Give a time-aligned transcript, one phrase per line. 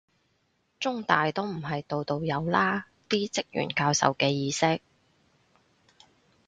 [0.79, 4.81] 中大都唔係度度有啦，啲職員教授嘅意識